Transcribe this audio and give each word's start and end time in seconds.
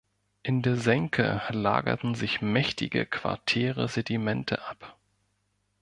In 0.41 0.63
der 0.63 0.77
Senke 0.77 1.43
lagerten 1.51 2.15
sich 2.15 2.41
mächtige 2.41 3.05
quartäre 3.05 3.87
Sedimente 3.87 4.65
ab. 4.65 4.97